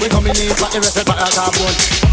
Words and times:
We 0.00 0.08
coming 0.08 0.36
in 0.36 0.54
for 0.54 0.68
the 0.68 0.80
rest 0.80 0.96
of 0.98 1.06
the 1.06 1.12
carbon. 1.12 2.03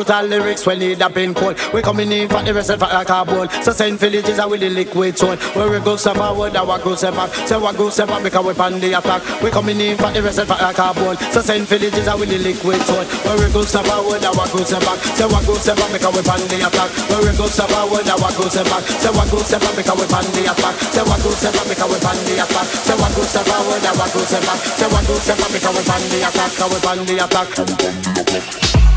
Brutal 0.00 0.24
lyrics 0.32 0.64
when 0.64 0.78
need 0.78 1.02
a 1.02 1.10
pin 1.10 1.34
code. 1.34 1.60
We 1.74 1.82
coming 1.82 2.10
in 2.10 2.24
for 2.24 2.40
the 2.40 2.54
rest 2.54 2.70
of 2.70 2.80
a 2.80 3.04
cardboard. 3.04 3.52
So 3.60 3.70
send 3.72 4.00
villages 4.00 4.38
are 4.38 4.48
with 4.48 4.60
the 4.64 4.70
liquid 4.70 5.18
soul. 5.18 5.36
Where 5.52 5.68
we 5.68 5.76
go 5.84 5.96
step 5.96 6.16
forward, 6.16 6.56
our 6.56 6.78
go 6.80 6.96
step 6.96 7.12
back. 7.12 7.28
Say 7.44 7.60
what 7.60 7.76
go 7.76 7.90
step 7.90 8.08
back 8.08 8.24
because 8.24 8.40
we 8.40 8.54
pan 8.54 8.80
the 8.80 8.96
attack. 8.96 9.20
We 9.44 9.50
coming 9.50 9.76
in 9.76 10.00
for 10.00 10.08
the 10.08 10.22
rest 10.24 10.38
of 10.40 10.48
a 10.48 10.72
cardboard. 10.72 11.20
So 11.36 11.44
send 11.44 11.68
villages 11.68 12.08
are 12.08 12.16
with 12.16 12.32
the 12.32 12.40
liquid 12.40 12.80
soul. 12.88 13.04
Where 13.28 13.36
we 13.44 13.52
go 13.52 13.60
step 13.68 13.84
forward, 13.84 14.24
our 14.24 14.48
go 14.48 14.64
step 14.64 14.80
back. 14.88 14.96
Say 15.20 15.28
what 15.28 15.44
go 15.44 15.54
step 15.60 15.76
back 15.76 15.92
because 15.92 16.16
we 16.16 16.22
pan 16.24 16.40
the 16.48 16.56
attack. 16.64 16.90
Where 17.12 17.20
we 17.20 17.36
go 17.36 17.44
step 17.52 17.68
forward, 17.68 18.08
our 18.08 18.32
go 18.32 18.44
step 18.48 18.64
back. 18.72 18.84
Say 18.88 19.12
what 19.12 19.28
go 19.28 19.38
step 19.44 19.60
back 19.60 19.76
because 19.76 19.98
we 20.00 20.06
pan 20.08 20.24
the 20.32 20.42
attack. 20.48 20.74
Say 20.96 21.04
what 21.04 21.20
go 21.20 21.28
step 21.36 21.52
back 21.52 21.68
because 21.68 21.90
we 21.92 21.98
pan 22.00 22.16
the 22.24 22.34
attack. 22.40 22.66
Say 22.88 22.96
what 22.96 23.12
go 23.12 23.22
step 23.28 23.44
forward, 23.44 23.84
our 23.84 24.08
go 24.08 24.20
step 24.24 24.42
back. 24.48 24.60
Say 24.64 24.88
what 24.88 25.04
go 25.04 25.14
back 25.20 25.50
because 25.52 25.74
we 25.76 25.82
pan 25.84 26.02
the 26.08 26.18
attack. 26.24 26.50
Because 26.56 26.72
we 26.72 26.80
pan 26.80 26.98
the 27.04 27.16
attack. 27.20 28.89